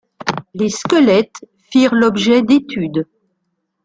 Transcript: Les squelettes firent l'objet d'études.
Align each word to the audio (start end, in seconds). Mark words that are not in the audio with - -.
Les 0.55 0.69
squelettes 0.69 1.45
firent 1.69 1.93
l'objet 1.93 2.41
d'études. 2.41 3.05